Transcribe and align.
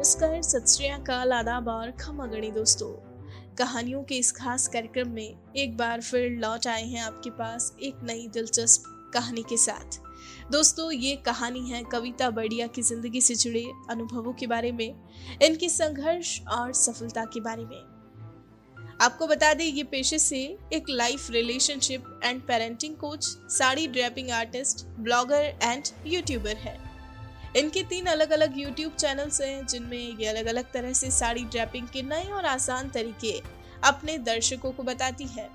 नमस्कार, 0.00 0.42
सत 0.42 0.68
श्रीकाल 0.68 1.32
आदाब 1.32 1.66
और 1.68 1.90
खमागणी 2.00 2.50
दोस्तों। 2.50 2.88
कहानियों 3.56 4.02
के 4.02 4.14
इस 4.14 4.30
खास 4.32 4.66
कार्यक्रम 4.68 5.08
में 5.08 5.52
एक 5.56 5.76
बार 5.76 6.00
फिर 6.00 6.30
लौट 6.40 6.66
आए 6.66 6.84
हैं 6.84 7.00
आपके 7.00 7.30
पास 7.30 7.74
एक 7.82 7.98
नई 8.02 8.26
दिलचस्प 8.28 8.84
कहानी 9.14 9.42
के 9.42 9.56
साथ। 9.56 10.00
दोस्तों, 10.52 10.90
ये 10.92 11.14
कहानी 11.16 11.68
है 11.70 11.82
कविता 11.92 12.30
बढ़िया 12.30 12.66
की 12.66 12.82
ज़िंदगी 12.82 13.20
से 13.20 13.34
जुड़े 13.34 13.64
अनुभवों 13.90 14.32
के 14.32 14.46
बारे 14.46 14.72
में, 14.72 14.94
इनकी 15.42 15.68
संघर्ष 15.68 16.40
और 16.48 16.72
सफलता 16.74 17.24
के 17.24 17.40
बारे 17.40 17.64
में। 17.64 18.98
आपको 19.00 19.26
बता 19.26 19.54
दें, 19.54 19.64
ये 19.66 19.84
पेशे 19.84 20.18
से 20.18 20.44
एक 20.72 20.90
life 20.90 21.30
relationship 21.30 22.20
and 22.24 22.42
parenting 22.42 22.96
coach 22.96 23.24
sari 23.50 23.86
draping 23.88 24.30
artist 24.32 24.86
blogger 25.00 25.58
and 25.62 25.84
YouTuber 26.06 26.56
है। 26.58 26.89
इनके 27.56 27.82
तीन 27.82 28.06
अलग 28.06 28.30
अलग 28.30 28.58
यूट्यूब 28.58 28.92
चैनल्स 28.92 29.40
हैं, 29.40 29.66
जिनमें 29.66 30.16
ये 30.18 30.26
अलग 30.26 30.46
अलग 30.46 30.70
तरह 30.72 30.92
से 30.92 31.10
साड़ी 31.10 31.44
ड्रैपिंग 31.44 31.88
के 31.88 32.02
नए 32.02 32.24
और 32.24 32.46
आसान 32.46 32.90
तरीके 32.90 33.32
अपने 33.84 34.16
दर्शकों 34.20 34.72
को 34.72 34.82
बताती 34.82 35.24
है। 35.28 35.48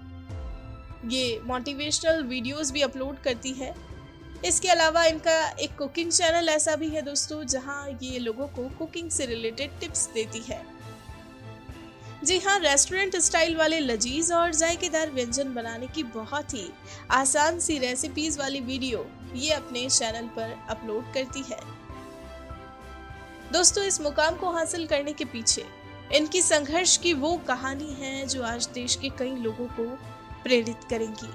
ये 1.05 1.39
मोटिवेशनल 1.45 2.23
वीडियोस 2.23 2.71
भी 2.71 2.81
अपलोड 2.81 3.19
करती 3.19 3.51
है। 3.53 3.73
इसके 4.45 4.67
अलावा 4.67 5.03
इनका 5.05 5.37
एक 5.49 5.75
कुकिंग 5.77 6.11
चैनल 6.11 6.49
ऐसा 6.49 6.75
भी 6.75 6.89
है 6.89 7.01
दोस्तों, 7.01 7.43
जहाँ 7.43 7.87
ये 8.03 8.19
लोगों 8.19 8.47
को 8.47 8.67
कुकिंग 8.77 9.09
से 9.09 9.25
रिलेटेड 9.25 9.79
टिप्स 9.79 10.07
देती 10.13 10.39
है। 10.49 10.61
जी 12.23 12.37
हाँ 12.39 12.57
रेस्टोरेंट 12.59 13.15
स्टाइल 13.15 13.55
वाले 13.55 13.79
लजीज 13.79 14.31
और 14.31 14.53
जायकेदार 14.53 15.09
व्यंजन 15.11 15.53
बनाने 15.53 15.87
की 15.87 16.03
बहुत 16.03 16.53
ही 16.53 16.67
आसान 17.11 17.59
सी 17.59 17.77
रेसिपीज़ 17.79 18.39
वाली 18.39 18.59
वीडियो 18.61 19.05
ये 19.35 19.51
अपने 19.53 19.87
चैनल 19.89 20.27
पर 20.35 20.55
अपलोड 20.69 21.13
करती 21.13 21.43
है। 21.51 21.59
दोस्तों, 23.55 23.83
इस 23.83 23.99
मुकाम 24.01 24.35
को 24.35 24.49
हासिल 24.51 24.85
करने 24.87 25.11
के 25.13 25.25
पीछे 25.25 25.63
इनकी 26.15 26.41
संघर्ष 26.41 26.95
की 26.97 27.13
वो 27.13 27.31
कहानी 27.47 27.93
है 27.99 28.25
जो 28.27 28.41
आज 28.43 28.67
देश 28.73 28.95
के 28.95 29.09
कई 29.09 29.35
लोगों 29.35 29.67
को 29.67 29.83
प्रेरित 30.43 30.83
करेंगी। 30.89 31.29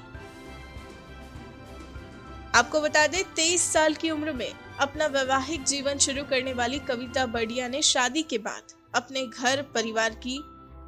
आपको 2.54 2.80
बता 2.80 3.06
दें, 3.06 3.22
तेईस 3.34 3.62
साल 3.72 3.94
की 3.94 4.10
उम्र 4.10 4.32
में 4.32 4.52
अपना 4.80 5.06
वैवाहिक 5.06 5.64
जीवन 5.64 5.98
शुरू 5.98 6.24
करने 6.24 6.52
वाली 6.52 6.78
कविता 6.78 7.26
बडिया 7.28 7.68
ने 7.68 7.82
शादी 7.82 8.22
के 8.22 8.38
बाद 8.38 8.74
अपने 8.94 9.26
घर, 9.26 9.62
परिवार 9.74 10.20
की 10.26 10.38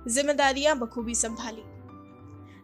जिम्मेदारियाँ 0.08 0.78
बखूबी 0.78 1.14
संभाली। 1.14 1.62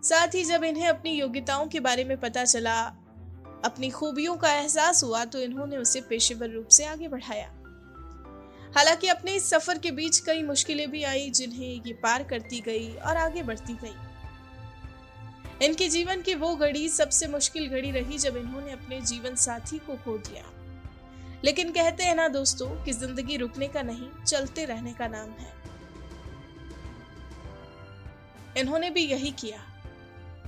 साथ 0.09 0.35
ही 0.35 0.45
जब 0.45 0.65
इन्हें 0.65 0.89
अपनी 0.89 1.19
योग्यताओं 1.19 1.67
के 1.67 1.81
बारे 1.81 2.05
में 2.05 2.17
पता 2.21 2.45
चला, 2.45 2.81
अपनी 3.65 3.91
खूबियों 3.91 4.37
का 4.37 4.53
एहसास 4.53 5.05
हुआ 5.05 5.25
तो 5.25 5.39
इन्होंने 5.41 5.77
उसे 5.77 6.01
पेशेवर 6.01 6.51
रूप 6.51 6.69
से 6.69 6.85
आगे 6.87 7.09
बढ़ाया। 7.09 7.55
हालाँकि 8.77 9.09
अपने 9.09 9.33
इस 9.33 9.49
सफ़र 9.51 9.79
के 9.79 9.91
बीच 9.91 10.19
कई 10.19 10.43
मुश्किलें 10.43 10.91
भी 10.91 11.03
आई 11.05 11.31
जिन्हें 11.31 11.85
ये 11.87 11.93
पार 11.93 12.23
करती 12.23 12.61
गई 12.61 12.89
और 12.97 13.17
आगे 13.17 13.43
बढ़ती 13.43 13.75
गई। 13.75 13.95
इनके 15.67 15.89
जीवन 15.89 16.23
की 16.23 16.35
वो 16.35 16.55
घड़ी 16.57 16.89
सबसे 16.89 17.27
मुश्किल 17.27 17.69
घड़ी 17.69 17.91
रही 17.91 18.19
जब 18.19 18.37
इन्होंने 18.37 18.73
अपने 18.73 19.01
जीवन 19.01 19.35
साथी 19.35 19.79
को 19.79 19.97
खो 19.97 20.17
दिया। 20.19 20.45
लेकिन 21.45 21.71
कहते 21.73 22.05
हैं 22.05 22.15
ना 22.15 22.29
दोस्तों 22.29 22.69
कि 22.85 22.93
ज़िंदगी 22.93 23.37
रुकने 23.37 23.69
का 23.69 23.83
नहीं, 23.83 24.09
चलते 24.27 24.65
रहने 24.65 24.93
का 24.93 25.07
नाम 25.07 25.31
है। 25.31 25.53
इन्होंने 28.57 28.91
भी 28.91 29.05
यही 29.05 29.31
किया 29.31 29.63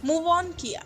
मूव 0.05 0.27
ऑन 0.27 0.53
किया। 0.53 0.85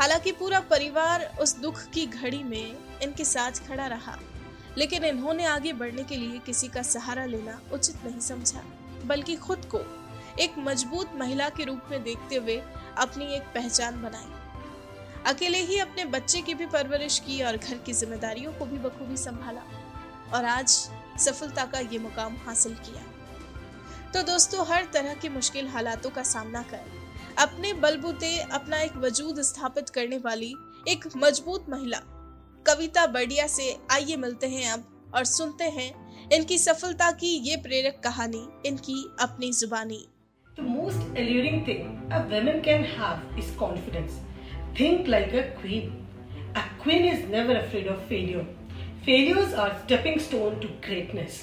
हालाँकि 0.00 0.32
पूरा 0.32 0.60
परिवार 0.60 1.24
उस 1.40 1.56
दुख 1.58 1.82
की 1.90 2.06
घड़ी 2.06 2.42
में 2.42 2.76
इनके 3.02 3.24
साथ 3.24 3.66
खड़ा 3.68 3.86
रहा। 3.86 4.18
लेकिन 4.78 5.04
इन्होंने 5.04 5.44
आगे 5.46 5.72
बढ़ने 5.72 6.02
के 6.04 6.16
लिए 6.16 6.38
किसी 6.38 6.68
का 6.68 6.82
सहारा 6.82 7.24
लेना 7.26 7.60
उचित 7.72 8.04
नहीं 8.04 8.20
समझा, 8.20 8.62
बल्कि 9.04 9.36
खुद 9.36 9.64
को 9.64 9.80
एक 10.40 10.58
मज़बूत 10.58 11.14
महिला 11.14 11.48
के 11.48 11.64
रूप 11.64 11.90
में 11.90 12.02
देखते 12.02 12.36
हुए 12.36 12.56
अपनी 12.98 13.24
एक 13.34 13.42
पहचान 13.54 14.02
बनाई। 14.02 14.32
अकेले 15.26 15.58
ही 15.58 15.78
अपने 15.78 16.04
बच्चे 16.04 16.42
की 16.42 16.54
भी 16.54 16.66
परवरिश 16.66 17.18
की 17.18 17.40
और 17.42 17.56
घर 17.56 17.78
की 17.78 17.92
जिम्मेदारियों 17.92 18.52
को 18.52 18.66
भी 18.66 18.78
बखूबी 18.78 19.16
संभाला 19.16 19.62
और 20.34 20.44
आज 20.44 20.68
सफलता 21.20 21.64
का 21.64 21.78
ये 21.78 21.98
मुकाम 21.98 22.36
हासिल 22.46 22.74
किया। 22.74 23.02
तो 24.12 24.22
दोस्तों, 24.22 24.66
हर 24.66 24.88
तरह 24.92 25.14
के 25.14 25.28
मुश्किल 25.28 25.68
हालातों 25.68 26.10
का 26.10 26.22
सामना 26.22 26.62
कर, 26.62 26.84
अपने 27.38 27.72
बलबूते 27.72 28.36
अपना 28.38 28.80
एक 28.80 28.96
वजूद 28.96 29.40
स्थापित 29.42 29.88
करने 29.88 30.18
वाली 30.18 30.54
एक 30.88 31.04
मज़बूत 31.16 31.66
महिला 31.70 32.00
कविता 32.66 33.06
बढ़िया 33.06 33.46
से 33.46 33.76
आइए 33.92 34.16
मिलते 34.16 34.48
हैं 34.48 34.70
अब 34.72 34.84
और 35.14 35.24
सुनते 35.24 35.64
हैं 35.78 35.90
इनकी 36.32 36.58
सफलता 36.58 37.10
की 37.20 37.34
ये 37.48 37.56
प्रेरक 37.66 38.00
कहानी 38.04 38.46
इनकी 38.68 39.02
अपनी 39.20 39.52
जुबानी 39.60 40.06
The 40.56 40.64
most 40.68 41.02
alluring 41.22 41.64
thing 41.66 41.90
a 42.10 42.20
woman 42.30 42.62
can 42.62 42.84
have 42.84 43.20
is 43.42 43.50
confidence. 43.58 44.14
Think 44.78 45.06
like 45.14 45.34
a 45.34 45.44
queen. 45.60 45.92
A 46.56 46.64
queen 46.82 47.04
is 47.10 47.28
never 47.34 47.56
afraid 47.58 47.86
of 47.92 48.00
failure. 48.08 48.44
Failures 49.04 49.54
are 49.54 49.70
stepping 49.84 50.18
stone 50.18 50.58
to 50.60 50.70
greatness. 50.86 51.38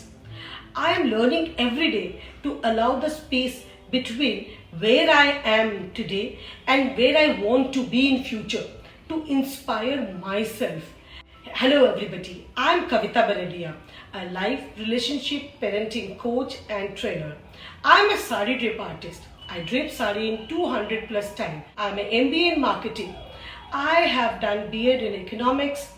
I 0.75 0.91
am 0.95 1.07
learning 1.09 1.55
every 1.57 1.89
day 1.91 2.21
to 2.43 2.59
allow 2.63 2.99
the 2.99 3.09
space 3.09 3.63
between 3.91 4.49
where 4.79 5.09
I 5.09 5.27
am 5.59 5.91
today 5.93 6.39
and 6.67 6.97
where 6.97 7.17
I 7.17 7.41
want 7.41 7.73
to 7.73 7.85
be 7.95 8.03
in 8.09 8.23
future 8.23 8.65
to 9.09 9.23
inspire 9.37 10.01
myself 10.27 10.83
Hello 11.53 11.85
everybody, 11.85 12.47
I'm 12.57 12.89
Kavita 12.89 13.23
Baradia, 13.27 13.75
a 14.15 14.25
life 14.31 14.63
relationship 14.79 15.43
parenting 15.61 16.17
coach 16.17 16.57
and 16.69 16.97
trainer. 16.97 17.37
I'm 17.83 18.09
a 18.09 18.17
sari 18.17 18.57
drape 18.57 18.79
artist. 18.79 19.21
I 19.47 19.59
drape 19.59 19.91
sari 19.91 20.33
in 20.33 20.47
200 20.47 21.07
plus 21.07 21.35
time. 21.35 21.63
I'm 21.77 21.99
an 21.99 22.05
MBA 22.05 22.53
in 22.53 22.61
marketing. 22.61 23.15
I 23.71 24.01
have 24.15 24.41
done 24.41 24.71
BEd 24.71 25.03
in 25.03 25.13
economics. 25.21 25.89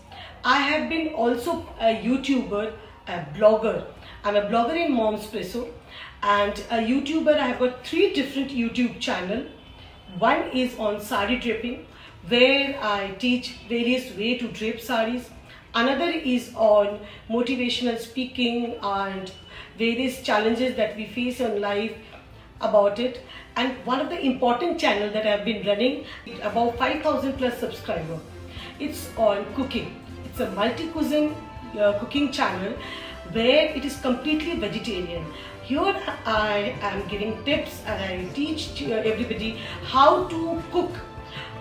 I 0.43 0.57
have 0.57 0.89
been 0.89 1.13
also 1.13 1.65
a 1.79 1.95
YouTuber, 1.95 2.73
a 3.07 3.25
blogger. 3.33 3.85
I'm 4.25 4.35
a 4.35 4.41
blogger 4.41 4.75
in 4.75 4.91
Momspresso 4.91 5.71
and 6.23 6.59
a 6.69 6.79
YouTuber. 6.79 7.35
I 7.35 7.47
have 7.47 7.59
got 7.59 7.87
three 7.87 8.13
different 8.13 8.51
YouTube 8.51 8.99
channel. 8.99 9.45
One 10.19 10.49
is 10.49 10.77
on 10.77 10.99
sari 10.99 11.39
draping 11.39 11.87
where 12.27 12.77
I 12.81 13.11
teach 13.17 13.53
various 13.69 14.13
way 14.17 14.37
to 14.37 14.49
drape 14.49 14.81
saris 14.81 15.29
Another 15.77 16.09
is 16.09 16.51
on 16.55 16.99
motivational 17.29 17.99
speaking 17.99 18.77
and 18.81 19.31
various 19.77 20.23
challenges 20.23 20.75
that 20.75 20.95
we 20.95 21.05
face 21.05 21.39
in 21.39 21.61
life 21.61 21.95
about 22.61 22.97
it. 22.97 23.21
And 23.55 23.73
one 23.85 23.99
of 23.99 24.09
the 24.09 24.19
important 24.19 24.79
channel 24.79 25.11
that 25.11 25.27
I've 25.27 25.45
been 25.45 25.67
running, 25.67 26.05
about 26.41 26.79
5,000 26.79 27.33
plus 27.33 27.59
subscriber. 27.59 28.19
It's 28.79 29.09
on 29.17 29.45
cooking. 29.53 30.03
It's 30.25 30.39
a 30.39 30.49
multi-cuisine 30.49 31.35
uh, 31.79 31.99
cooking 31.99 32.31
channel 32.31 32.73
where 33.31 33.69
it 33.75 33.85
is 33.85 33.99
completely 34.01 34.55
vegetarian. 34.55 35.31
Here 35.61 35.95
I 36.25 36.75
am 36.81 37.07
giving 37.07 37.43
tips 37.45 37.83
and 37.85 38.01
I 38.03 38.33
teach 38.33 38.81
everybody 38.81 39.59
how 39.83 40.23
to 40.27 40.63
cook 40.71 40.91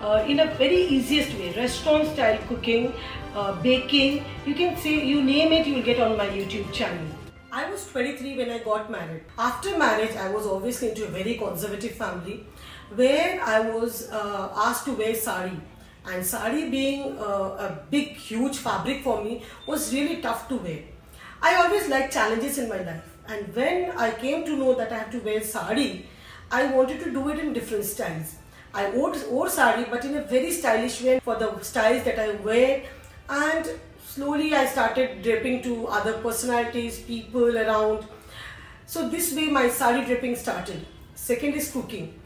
uh, 0.00 0.24
in 0.26 0.40
a 0.40 0.46
very 0.54 0.84
easiest 0.86 1.38
way 1.38 1.52
restaurant 1.52 2.08
style 2.08 2.38
cooking 2.48 2.94
uh, 3.36 3.52
baking 3.62 4.24
you 4.46 4.54
can 4.54 4.76
say 4.76 4.96
you 5.12 5.22
name 5.22 5.52
it 5.52 5.66
you'll 5.66 5.88
get 5.92 6.00
on 6.08 6.16
my 6.16 6.28
youtube 6.40 6.72
channel 6.72 7.06
I 7.56 7.70
was 7.70 7.86
23 7.90 8.36
when 8.36 8.50
I 8.50 8.58
got 8.58 8.90
married. 8.90 9.22
After 9.38 9.78
marriage, 9.78 10.14
I 10.14 10.28
was 10.28 10.46
obviously 10.46 10.90
into 10.90 11.04
a 11.04 11.08
very 11.08 11.36
conservative 11.36 11.92
family 11.92 12.44
where 12.94 13.40
I 13.42 13.60
was 13.60 14.10
uh, 14.10 14.52
asked 14.54 14.84
to 14.84 14.92
wear 14.92 15.14
sari. 15.14 15.58
And 16.04 16.26
sari 16.26 16.68
being 16.68 17.18
uh, 17.18 17.66
a 17.66 17.78
big, 17.90 18.08
huge 18.08 18.58
fabric 18.58 19.02
for 19.02 19.24
me 19.24 19.42
was 19.66 19.90
really 19.90 20.20
tough 20.20 20.50
to 20.50 20.56
wear. 20.56 20.80
I 21.40 21.54
always 21.54 21.88
liked 21.88 22.12
challenges 22.12 22.58
in 22.58 22.68
my 22.68 22.82
life. 22.82 23.16
And 23.26 23.56
when 23.56 23.90
I 23.92 24.10
came 24.10 24.44
to 24.44 24.54
know 24.54 24.74
that 24.74 24.92
I 24.92 24.98
had 24.98 25.12
to 25.12 25.20
wear 25.20 25.40
sari, 25.42 26.06
I 26.50 26.66
wanted 26.66 27.02
to 27.04 27.10
do 27.10 27.26
it 27.30 27.38
in 27.38 27.54
different 27.54 27.86
styles. 27.86 28.34
I 28.74 28.90
wore, 28.90 29.14
wore 29.30 29.48
sari 29.48 29.86
but 29.90 30.04
in 30.04 30.14
a 30.16 30.22
very 30.22 30.50
stylish 30.50 31.00
way 31.00 31.20
for 31.20 31.36
the 31.36 31.58
styles 31.60 32.04
that 32.04 32.18
I 32.18 32.32
wear 32.32 32.82
and 33.28 33.68
slowly 34.04 34.54
I 34.54 34.66
started 34.66 35.22
draping 35.22 35.62
to 35.62 35.86
other 35.88 36.14
personalities, 36.14 37.00
people 37.00 37.56
around. 37.56 38.06
So 38.86 39.08
this 39.08 39.34
way 39.34 39.46
my 39.46 39.68
sari 39.68 40.04
draping 40.04 40.36
started. 40.36 40.86
Second 41.14 41.54
is 41.54 41.70
cooking. 41.70 42.18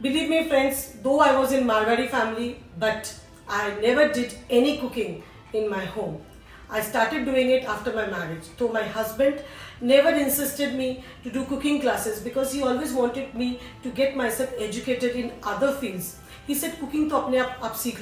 Believe 0.00 0.28
me 0.28 0.48
friends, 0.48 0.96
though 1.02 1.20
I 1.20 1.38
was 1.38 1.52
in 1.52 1.64
Marwari 1.64 2.08
family, 2.08 2.62
but 2.78 3.12
I 3.48 3.74
never 3.80 4.12
did 4.12 4.34
any 4.50 4.78
cooking 4.78 5.22
in 5.52 5.68
my 5.68 5.84
home. 5.84 6.20
I 6.68 6.80
started 6.80 7.24
doing 7.24 7.50
it 7.50 7.64
after 7.64 7.92
my 7.92 8.06
marriage. 8.06 8.44
So 8.58 8.68
my 8.68 8.82
husband 8.82 9.42
never 9.80 10.10
insisted 10.10 10.74
me 10.74 11.04
to 11.22 11.30
do 11.30 11.44
cooking 11.44 11.80
classes 11.80 12.20
because 12.20 12.52
he 12.52 12.62
always 12.62 12.92
wanted 12.92 13.34
me 13.34 13.60
to 13.82 13.90
get 13.90 14.16
myself 14.16 14.52
educated 14.58 15.14
in 15.14 15.32
other 15.42 15.72
fields. 15.72 16.18
He 16.46 16.54
said 16.54 16.78
cooking 16.80 17.08
to 17.10 17.16
apne 17.16 17.44
aap, 17.44 17.58
aap 17.58 17.72
seekh. 17.72 17.98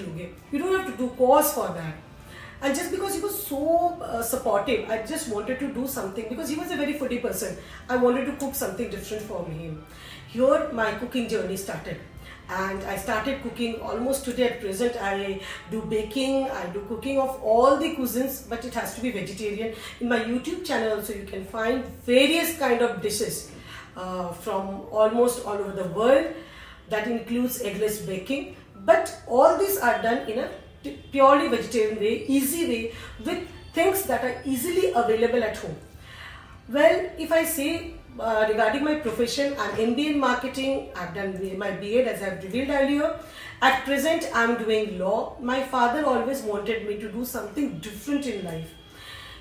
You 0.53 0.59
don't 0.59 0.79
have 0.79 0.91
to 0.91 0.97
do 0.97 1.09
course 1.11 1.55
for 1.55 1.69
that. 1.69 1.95
and 2.65 2.75
just 2.75 2.91
because 2.91 3.15
he 3.15 3.21
was 3.21 3.47
so 3.47 4.01
uh, 4.03 4.23
supportive 4.23 4.89
i 4.95 5.03
just 5.11 5.29
wanted 5.33 5.59
to 5.63 5.67
do 5.73 5.87
something 5.95 6.29
because 6.29 6.49
he 6.49 6.57
was 6.57 6.71
a 6.71 6.77
very 6.77 6.95
foodie 6.95 7.21
person. 7.21 7.57
I 7.89 7.97
wanted 7.97 8.25
to 8.27 8.33
cook 8.37 8.55
something 8.55 8.91
different 8.91 9.23
for 9.25 9.45
him. 9.45 9.85
Here 10.29 10.69
my 10.73 10.93
cooking 10.93 11.29
journey 11.29 11.57
started. 11.57 11.99
And 12.49 12.83
I 12.85 12.97
started 12.97 13.43
cooking 13.43 13.81
almost 13.81 14.25
today 14.25 14.49
at 14.49 14.61
present. 14.61 14.97
I 15.01 15.41
do 15.71 15.83
baking 15.83 16.51
I 16.51 16.65
do 16.77 16.85
cooking 16.89 17.19
of 17.19 17.43
all 17.43 17.77
the 17.77 17.95
cuisines 17.97 18.49
but 18.49 18.65
it 18.65 18.75
has 18.75 18.95
to 18.97 19.03
be 19.03 19.11
vegetarian. 19.11 19.75
In 20.01 20.09
my 20.09 20.21
YouTube 20.21 20.65
channel 20.65 20.97
also 20.97 21.13
you 21.13 21.25
can 21.25 21.45
find 21.45 21.85
various 22.15 22.59
kind 22.59 22.81
of 22.81 23.03
dishes 23.03 23.51
uh, 23.97 24.33
from 24.33 24.87
almost 25.03 25.45
all 25.45 25.65
over 25.67 25.73
the 25.83 25.89
world 26.01 26.27
that 26.89 27.07
includes 27.07 27.63
eggless 27.63 28.07
baking 28.07 28.57
but 28.85 29.17
all 29.27 29.59
these 29.59 29.79
are 29.79 30.01
done 30.03 30.29
in 30.29 30.39
a 30.39 30.49
purely 31.13 31.49
vegetarian 31.49 31.99
way 31.99 32.15
easy 32.27 32.67
way 32.69 32.93
with 33.25 33.49
things 33.73 34.03
that 34.05 34.25
are 34.25 34.37
easily 34.45 34.93
available 34.93 35.43
at 35.43 35.57
home 35.57 35.77
well 36.69 37.11
if 37.19 37.33
I 37.33 37.45
say 37.45 37.95
uh, 38.19 38.47
regarding 38.49 38.85
my 38.85 38.97
profession, 38.97 39.55
I'm 39.59 39.73
MBA 39.73 40.13
in 40.13 40.19
marketing. 40.19 40.91
I've 40.97 41.15
done 41.15 41.59
my 41.59 41.73
BA 41.73 42.09
as 42.11 42.23
I've 42.23 42.43
revealed 42.43 42.71
earlier. 42.71 43.19
At 43.61 43.85
present, 43.85 44.29
I'm 44.35 44.57
doing 44.57 44.99
law. 44.99 45.37
My 45.41 45.63
father 45.63 46.05
always 46.05 46.43
wanted 46.43 46.87
me 46.87 46.99
to 46.99 47.11
do 47.11 47.25
something 47.25 47.79
different 47.79 48.27
in 48.27 48.45
life. 48.45 48.71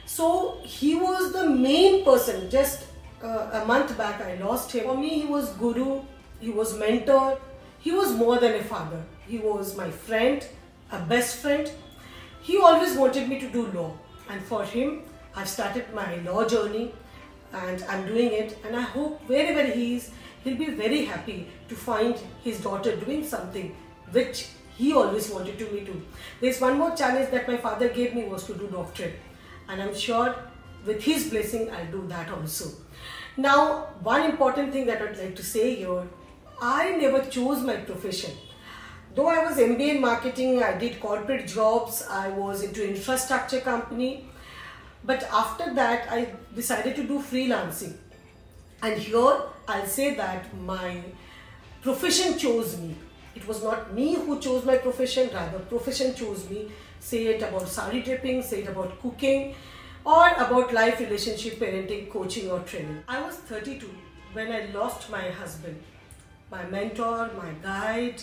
So 0.06 0.60
he 0.64 0.96
was 0.96 1.34
the 1.34 1.50
main 1.50 2.04
person. 2.04 2.50
Just 2.50 2.86
uh, 3.24 3.62
a 3.62 3.66
month 3.66 3.98
back, 3.98 4.22
I 4.22 4.36
lost 4.44 4.72
him. 4.72 4.86
For 4.86 4.98
me, 4.98 5.10
he 5.20 5.26
was 5.26 5.50
guru. 5.54 6.02
He 6.44 6.50
was 6.50 6.78
mentor. 6.78 7.40
He 7.80 7.92
was 7.92 8.12
more 8.12 8.38
than 8.38 8.56
a 8.56 8.64
father. 8.64 9.02
He 9.28 9.38
was 9.38 9.78
my 9.78 9.90
friend, 9.90 10.46
a 10.92 11.00
best 11.00 11.38
friend. 11.38 11.72
He 12.42 12.58
always 12.58 12.98
wanted 12.98 13.30
me 13.30 13.40
to 13.40 13.50
do 13.50 13.68
law. 13.68 13.94
And 14.30 14.42
for 14.44 14.64
him, 14.64 15.04
I've 15.36 15.48
started 15.48 15.94
my 15.94 16.16
law 16.18 16.46
journey 16.46 16.92
and 17.54 17.84
I'm 17.84 18.06
doing 18.08 18.34
it 18.34 18.58
and 18.66 18.76
I 18.76 18.82
hope 18.82 19.22
wherever 19.28 19.64
he 19.64 19.96
is, 19.96 20.12
he'll 20.44 20.58
be 20.58 20.72
very 20.72 21.06
happy 21.06 21.48
to 21.70 21.76
find 21.76 22.20
his 22.44 22.60
daughter 22.60 22.96
doing 22.96 23.26
something 23.26 23.76
which 24.12 24.48
he 24.78 24.92
always 24.94 25.30
wanted 25.30 25.58
to 25.60 25.72
me 25.72 25.86
to. 25.86 26.02
There's 26.42 26.60
one 26.60 26.78
more 26.78 26.96
challenge 26.96 27.32
that 27.32 27.48
my 27.48 27.58
father 27.58 27.90
gave 27.90 28.16
me 28.16 28.26
was 28.26 28.46
to 28.48 28.54
do 28.56 28.68
doctorate 28.68 29.20
and 29.70 29.82
I'm 29.82 29.96
sure 29.96 30.36
with 30.86 31.04
his 31.04 31.30
blessing 31.30 31.72
I'll 31.72 31.92
do 31.92 32.06
that 32.08 32.30
also. 32.30 32.70
Now 33.38 33.88
one 34.02 34.30
important 34.30 34.74
thing 34.74 34.86
that 34.88 35.02
I'd 35.02 35.18
like 35.18 35.36
to 35.36 35.44
say 35.44 35.76
here, 35.76 36.04
I 36.62 36.92
never 36.92 37.26
chose 37.26 37.62
my 37.62 37.78
profession. 37.78 38.32
Though 39.16 39.28
I 39.28 39.44
was 39.46 39.58
MBA 39.58 39.96
in 39.96 40.02
marketing, 40.02 40.64
I 40.64 40.78
did 40.78 41.00
corporate 41.00 41.48
jobs, 41.48 42.06
I 42.10 42.30
was 42.30 42.64
into 42.64 42.88
infrastructure 42.88 43.62
company, 43.62 44.26
but 45.04 45.24
after 45.32 45.74
that, 45.74 46.12
I 46.12 46.34
decided 46.56 46.96
to 46.96 47.04
do 47.04 47.20
freelancing. 47.20 47.94
And 48.82 49.00
here 49.00 49.42
I'll 49.68 49.86
say 49.86 50.16
that 50.16 50.54
my 50.58 51.04
profession 51.82 52.38
chose 52.38 52.78
me. 52.80 52.96
It 53.36 53.48
was 53.48 53.62
not 53.64 53.94
me 53.94 54.16
who 54.16 54.40
chose 54.40 54.66
my 54.66 54.78
profession, 54.78 55.30
rather 55.34 55.60
profession 55.60 56.16
chose 56.16 56.50
me. 56.50 56.72
Say 57.00 57.28
it 57.28 57.42
about 57.42 57.68
sari 57.68 58.02
draping, 58.02 58.42
say 58.42 58.62
it 58.62 58.68
about 58.70 59.00
cooking, 59.02 59.56
or 60.06 60.28
about 60.30 60.74
life, 60.74 61.00
relationship, 61.00 61.60
parenting, 61.60 62.10
coaching 62.10 62.50
or 62.52 62.60
training. 62.60 63.04
I 63.08 63.22
was 63.22 63.36
32 63.36 63.90
when 64.34 64.52
I 64.52 64.66
lost 64.74 65.10
my 65.10 65.30
husband, 65.30 65.82
my 66.54 66.64
mentor, 66.74 67.30
my 67.36 67.52
guide, 67.68 68.22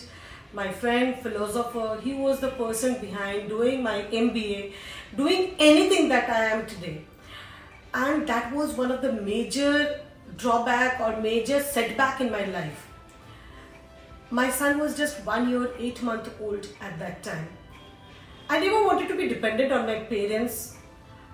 my 0.53 0.71
friend, 0.71 1.17
philosopher. 1.23 1.99
He 2.03 2.13
was 2.13 2.39
the 2.39 2.51
person 2.61 2.99
behind 2.99 3.49
doing 3.49 3.83
my 3.83 3.97
MBA, 4.21 4.73
doing 5.17 5.55
anything 5.59 6.09
that 6.09 6.29
I 6.29 6.45
am 6.55 6.65
today. 6.65 7.05
And 7.93 8.27
that 8.27 8.53
was 8.53 8.73
one 8.73 8.91
of 8.91 9.01
the 9.01 9.11
major 9.11 10.01
drawback 10.37 10.99
or 11.01 11.21
major 11.21 11.61
setback 11.61 12.21
in 12.21 12.31
my 12.31 12.45
life. 12.45 12.87
My 14.29 14.49
son 14.49 14.79
was 14.79 14.95
just 14.97 15.25
one 15.25 15.49
year, 15.49 15.71
eight 15.77 16.01
month 16.01 16.29
old 16.41 16.67
at 16.79 16.99
that 16.99 17.21
time. 17.21 17.49
I 18.49 18.59
never 18.59 18.83
wanted 18.85 19.09
to 19.09 19.17
be 19.17 19.27
dependent 19.27 19.73
on 19.73 19.85
my 19.85 19.99
parents, 20.11 20.77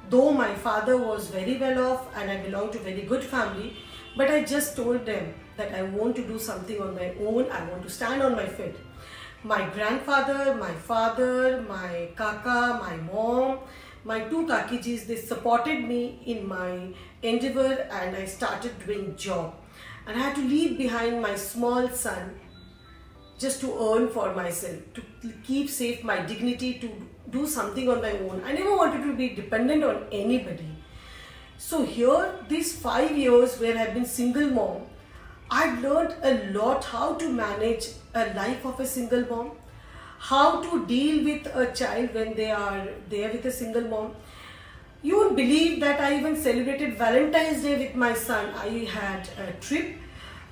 though 0.10 0.32
my 0.32 0.54
father 0.56 0.98
was 0.98 1.28
very 1.28 1.58
well 1.58 1.84
off 1.92 2.08
and 2.16 2.32
I 2.32 2.38
belonged 2.38 2.74
to 2.74 2.80
very 2.80 3.04
good 3.04 3.24
family. 3.24 3.76
But 4.16 4.32
I 4.32 4.44
just 4.44 4.76
told 4.76 5.06
them 5.06 5.36
that 5.58 5.74
I 5.74 5.84
want 5.84 6.16
to 6.16 6.24
do 6.24 6.40
something 6.40 6.82
on 6.82 6.96
my 6.96 7.14
own. 7.20 7.52
I 7.52 7.64
want 7.70 7.84
to 7.84 7.90
stand 7.90 8.22
on 8.22 8.36
my 8.36 8.46
feet 8.46 8.76
my 9.44 9.70
grandfather, 9.70 10.56
my 10.56 10.74
father, 10.74 11.62
my 11.62 12.10
kaka, 12.16 12.80
my 12.82 12.98
mom, 12.98 13.60
my 14.04 14.22
two 14.22 14.46
kakijis, 14.48 15.06
they 15.06 15.16
supported 15.16 15.84
me 15.84 16.20
in 16.26 16.48
my 16.48 16.90
endeavor 17.22 17.88
and 17.92 18.16
I 18.16 18.26
started 18.26 18.74
doing 18.86 19.16
job. 19.16 19.54
And 20.08 20.18
I 20.18 20.24
had 20.24 20.36
to 20.36 20.42
leave 20.42 20.78
behind 20.78 21.22
my 21.22 21.36
small 21.36 21.90
son 21.90 22.40
just 23.38 23.62
to 23.62 23.72
earn 23.90 24.10
for 24.10 24.34
myself, 24.34 24.80
to 24.96 25.04
keep 25.44 25.70
safe 25.70 26.04
my 26.04 26.20
dignity, 26.22 26.80
to 26.80 26.90
do 27.30 27.46
something 27.46 27.90
on 27.90 28.02
my 28.02 28.12
own. 28.12 28.42
I 28.46 28.54
never 28.54 28.76
wanted 28.76 29.04
to 29.04 29.16
be 29.16 29.30
dependent 29.30 29.84
on 29.84 30.06
anybody. 30.12 30.76
So 31.58 31.84
here, 31.86 32.36
these 32.48 32.76
five 32.80 33.16
years 33.16 33.60
where 33.60 33.78
I've 33.78 33.94
been 33.94 34.06
single 34.06 34.50
mom, 34.50 34.84
I've 35.50 35.82
learned 35.82 36.16
a 36.24 36.52
lot 36.52 36.84
how 36.84 37.14
to 37.16 37.30
manage 37.30 37.88
a 38.14 38.34
life 38.34 38.66
of 38.66 38.80
a 38.82 38.86
single 38.86 39.26
mom, 39.28 39.52
how 40.20 40.62
to 40.62 40.86
deal 40.86 41.24
with 41.24 41.46
a 41.56 41.74
child 41.74 42.14
when 42.14 42.34
they 42.34 42.52
are 42.52 42.88
there 43.10 43.32
with 43.32 43.46
a 43.46 43.52
single 43.52 43.84
mom. 43.84 44.16
You 45.02 45.18
won't 45.18 45.38
believe 45.38 45.80
that 45.80 46.02
I 46.02 46.18
even 46.18 46.36
celebrated 46.36 46.98
Valentine's 46.98 47.64
Day 47.64 47.78
with 47.78 47.96
my 47.96 48.14
son. 48.14 48.54
I 48.56 48.90
had 48.92 49.30
a 49.38 49.54
trip, 49.62 49.96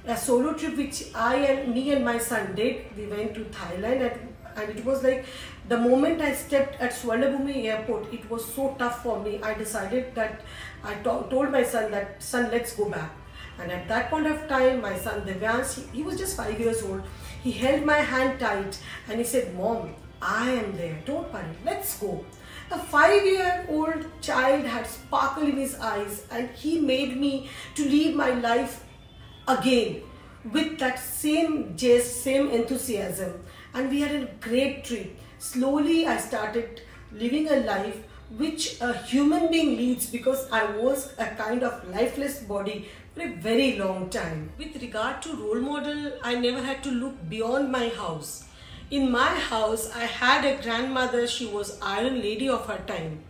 a 0.06 0.16
solo 0.16 0.54
trip 0.54 0.78
which 0.78 1.04
I 1.14 1.36
and 1.38 1.74
me 1.74 1.92
and 1.92 2.06
my 2.06 2.18
son 2.18 2.56
did. 2.56 2.86
We 2.96 3.08
went 3.08 3.34
to 3.34 3.42
Thailand 3.46 4.10
and, 4.10 4.36
and 4.56 4.78
it 4.78 4.86
was 4.86 5.04
like 5.04 5.26
the 5.68 5.78
moment 5.78 6.22
I 6.22 6.34
stepped 6.34 6.80
at 6.80 6.92
Swarnabhumi 6.92 7.66
airport, 7.66 8.14
it 8.14 8.30
was 8.30 8.46
so 8.46 8.76
tough 8.80 9.04
for 9.04 9.20
me. 9.22 9.42
I 9.44 9.56
decided 9.56 10.16
that 10.16 10.42
I 10.86 10.94
told 10.96 11.52
my 11.52 11.64
son 11.64 11.92
that 11.92 12.24
son, 12.24 12.50
let's 12.50 12.74
go 12.74 12.90
back 12.90 13.12
and 13.60 13.72
at 13.72 13.88
that 13.88 14.10
point 14.10 14.28
of 14.28 14.48
time, 14.48 14.82
my 14.82 14.98
son 14.98 15.22
Devyans, 15.22 15.76
he, 15.76 15.98
he 15.98 16.04
was 16.04 16.18
just 16.18 16.36
five 16.36 16.60
years 16.60 16.84
old. 16.84 17.04
He 17.44 17.52
held 17.52 17.86
my 17.86 17.98
hand 17.98 18.40
tight 18.40 18.80
and 19.08 19.20
he 19.20 19.24
said, 19.24 19.56
Mom, 19.56 19.96
I 20.22 20.52
am 20.52 20.76
there. 20.76 21.02
Don't 21.06 21.32
worry. 21.32 21.56
Let's 21.64 21.98
go. 22.00 22.26
A 22.72 22.80
five-year-old 22.80 24.22
child 24.22 24.66
had 24.66 24.88
sparkle 24.88 25.44
in 25.44 25.56
his 25.56 25.76
eyes 25.80 26.26
and 26.32 26.50
he 26.50 26.80
made 26.80 27.16
me 27.16 27.50
to 27.76 27.88
live 27.88 28.16
my 28.16 28.32
life 28.32 28.84
again 29.48 30.02
with 30.52 30.80
that 30.80 31.00
same 31.00 31.78
jest, 31.78 32.24
same 32.24 32.50
enthusiasm. 32.50 33.44
And 33.74 33.90
we 33.90 34.02
had 34.02 34.16
a 34.16 34.26
great 34.42 34.84
trip. 34.84 35.18
Slowly, 35.38 36.08
I 36.08 36.18
started 36.18 36.82
living 37.12 37.48
a 37.50 37.58
life 37.58 38.04
which 38.38 38.82
a 38.82 38.94
human 38.94 39.52
being 39.52 39.78
leads 39.78 40.10
because 40.10 40.50
I 40.52 40.66
was 40.78 41.14
a 41.20 41.28
kind 41.28 41.64
of 41.64 41.88
lifeless 41.90 42.40
body 42.40 42.90
for 43.16 43.22
a 43.22 43.34
very 43.36 43.78
long 43.78 44.10
time. 44.10 44.52
With 44.58 44.82
regard 44.82 45.22
to 45.22 45.36
role 45.36 45.62
model, 45.62 46.12
I 46.22 46.36
never 46.36 46.62
had 46.62 46.84
to 46.84 46.92
look 46.92 47.30
beyond 47.30 47.72
my 47.72 47.88
house. 47.88 48.44
In 48.92 49.10
my 49.10 49.30
house, 49.30 49.90
I 49.96 50.04
had 50.04 50.44
a 50.46 50.62
grandmother, 50.62 51.26
she 51.26 51.46
was 51.46 51.80
iron 51.82 52.20
lady 52.22 52.50
of 52.50 52.68
her 52.68 52.84
time. 52.86 53.24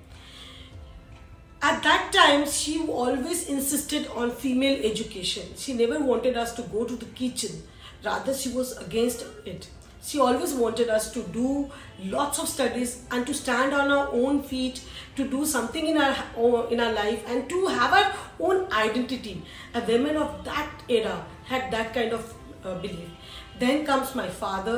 At 1.62 1.84
that 1.84 2.12
time, 2.12 2.48
she 2.48 2.80
always 2.88 3.48
insisted 3.48 4.08
on 4.08 4.32
female 4.32 4.84
education. 4.84 5.44
She 5.56 5.74
never 5.74 6.00
wanted 6.00 6.36
us 6.36 6.54
to 6.56 6.64
go 6.64 6.86
to 6.86 6.96
the 6.96 7.06
kitchen. 7.06 7.64
Rather, 8.04 8.34
she 8.34 8.50
was 8.50 8.78
against 8.78 9.26
it. 9.46 9.70
She 10.06 10.20
always 10.20 10.54
wanted 10.54 10.90
us 10.90 11.12
to 11.14 11.24
do 11.36 11.72
lots 12.00 12.38
of 12.38 12.48
studies 12.48 13.04
and 13.10 13.26
to 13.26 13.34
stand 13.34 13.74
on 13.74 13.90
our 13.92 14.10
own 14.12 14.44
feet, 14.44 14.84
to 15.16 15.28
do 15.28 15.46
something 15.46 15.88
in 15.88 15.98
our 15.98 16.68
in 16.70 16.80
our 16.80 16.94
life 16.94 17.24
and 17.28 17.50
to 17.54 17.66
have 17.78 17.96
our 18.00 18.12
own 18.40 18.72
identity. 18.82 19.34
A 19.74 19.82
woman 19.88 20.22
of 20.26 20.46
that 20.46 20.86
era 21.00 21.16
had 21.46 21.72
that 21.72 21.92
kind 21.96 22.14
of 22.14 22.36
uh, 22.64 22.76
belief. 22.76 23.10
Then 23.58 23.84
comes 23.90 24.14
my 24.14 24.28
father. 24.28 24.78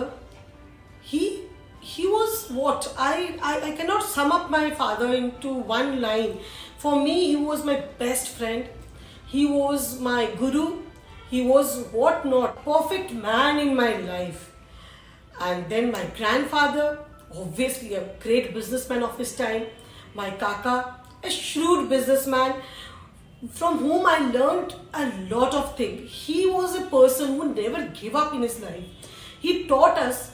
He 1.01 1.43
he 1.81 2.07
was 2.07 2.49
what 2.61 2.91
I, 2.97 3.37
I 3.51 3.53
I 3.69 3.75
cannot 3.83 4.09
sum 4.15 4.31
up 4.39 4.49
my 4.57 4.65
father 4.71 5.13
into 5.21 5.53
one 5.75 5.95
line. 6.09 6.39
For 6.77 6.97
me, 7.03 7.21
he 7.27 7.35
was 7.35 7.65
my 7.65 7.81
best 8.03 8.35
friend. 8.41 8.69
He 9.37 9.45
was 9.45 9.99
my 10.11 10.27
guru. 10.43 10.67
He 11.29 11.47
was 11.55 11.79
what 12.01 12.29
not 12.35 12.61
perfect 12.63 13.11
man 13.29 13.67
in 13.67 13.75
my 13.75 13.95
life 14.11 14.53
and 15.39 15.69
then 15.69 15.91
my 15.91 16.05
grandfather, 16.17 16.99
obviously 17.35 17.95
a 17.95 18.03
great 18.19 18.53
businessman 18.53 19.03
of 19.03 19.17
his 19.17 19.35
time, 19.35 19.67
my 20.13 20.31
kaka, 20.31 20.95
a 21.23 21.29
shrewd 21.29 21.89
businessman 21.89 22.61
from 23.51 23.77
whom 23.79 24.05
I 24.05 24.19
learned 24.31 24.75
a 24.93 25.11
lot 25.29 25.53
of 25.53 25.77
things. 25.77 26.11
He 26.11 26.47
was 26.47 26.75
a 26.75 26.85
person 26.87 27.35
who 27.35 27.53
never 27.53 27.87
gave 27.87 28.15
up 28.15 28.33
in 28.33 28.41
his 28.41 28.59
life. 28.61 28.83
He 29.39 29.67
taught 29.67 29.97
us 29.97 30.31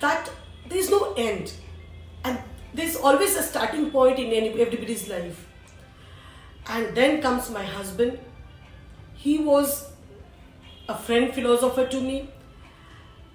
that 0.00 0.30
there 0.68 0.78
is 0.78 0.90
no 0.90 1.14
end. 1.14 1.54
And 2.24 2.38
there's 2.74 2.96
always 2.96 3.36
a 3.36 3.42
starting 3.42 3.90
point 3.90 4.18
in 4.18 4.32
everybody's 4.60 5.08
life. 5.08 5.46
And 6.66 6.94
then 6.94 7.22
comes 7.22 7.50
my 7.50 7.64
husband. 7.64 8.18
He 9.14 9.38
was 9.38 9.90
a 10.88 10.96
friend 10.96 11.32
philosopher 11.32 11.86
to 11.86 12.00
me. 12.00 12.30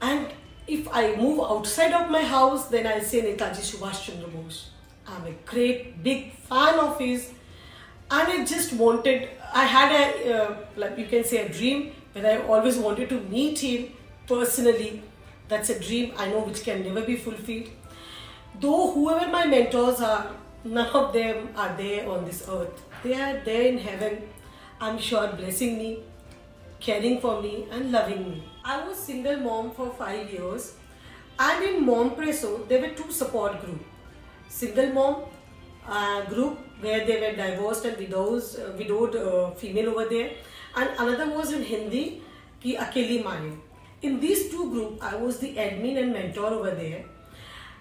And 0.01 0.27
if 0.69 0.87
I 0.91 1.15
move 1.15 1.39
outside 1.39 1.93
of 1.93 2.09
my 2.11 2.21
house, 2.21 2.67
then 2.67 2.85
I 2.85 2.99
say 2.99 3.21
Netaji 3.21 3.61
Subhash 3.69 4.03
Chandra 4.05 4.27
Bose. 4.27 4.69
I'm 5.07 5.25
a 5.25 5.31
great 5.45 6.03
big 6.03 6.33
fan 6.33 6.79
of 6.79 6.99
his, 6.99 7.29
and 8.11 8.27
I 8.33 8.45
just 8.45 8.73
wanted. 8.73 9.29
I 9.51 9.65
had 9.65 9.91
a 9.99 10.33
uh, 10.35 10.57
like 10.75 10.97
you 10.97 11.05
can 11.07 11.23
say 11.23 11.45
a 11.45 11.49
dream, 11.49 11.91
but 12.13 12.25
I 12.25 12.37
always 12.41 12.77
wanted 12.77 13.09
to 13.09 13.19
meet 13.21 13.59
him 13.59 13.87
personally. 14.27 15.01
That's 15.47 15.71
a 15.71 15.79
dream 15.79 16.13
I 16.15 16.27
know 16.29 16.41
which 16.41 16.63
can 16.63 16.83
never 16.83 17.01
be 17.01 17.15
fulfilled. 17.15 17.69
Though 18.59 18.91
whoever 18.91 19.31
my 19.31 19.45
mentors 19.47 20.01
are, 20.01 20.27
none 20.63 20.87
of 21.01 21.11
them 21.13 21.49
are 21.55 21.75
there 21.77 22.07
on 22.07 22.25
this 22.25 22.45
earth. 22.47 22.85
They 23.03 23.15
are 23.15 23.41
there 23.43 23.63
in 23.73 23.79
heaven. 23.79 24.21
I'm 24.79 24.99
sure 24.99 25.27
blessing 25.33 25.77
me, 25.79 25.99
caring 26.79 27.19
for 27.19 27.41
me, 27.41 27.65
and 27.71 27.91
loving 27.91 28.29
me. 28.29 28.48
I 28.71 28.87
was 28.87 28.97
single 28.99 29.37
mom 29.37 29.71
for 29.71 29.89
five 29.99 30.31
years, 30.31 30.73
and 31.39 31.63
in 31.67 31.85
Momspresso 31.85 32.67
there 32.67 32.81
were 32.81 32.89
two 32.99 33.11
support 33.11 33.61
groups 33.61 33.85
single 34.57 34.91
mom 34.97 35.23
uh, 35.87 36.21
group 36.25 36.59
where 36.81 37.05
they 37.05 37.15
were 37.21 37.31
divorced 37.35 37.85
and 37.85 37.97
widows, 37.97 38.59
uh, 38.59 38.73
widowed 38.77 39.15
uh, 39.15 39.51
female 39.61 39.89
over 39.89 40.05
there, 40.05 40.29
and 40.75 40.89
another 40.99 41.29
was 41.37 41.51
in 41.51 41.63
Hindi, 41.63 42.21
ki 42.61 42.75
Akeli 42.75 43.23
Mane. 43.23 43.59
In 44.01 44.19
these 44.19 44.49
two 44.51 44.69
groups, 44.71 45.01
I 45.01 45.15
was 45.15 45.39
the 45.39 45.55
admin 45.55 45.97
and 46.03 46.13
mentor 46.13 46.53
over 46.59 46.71
there. 46.71 47.05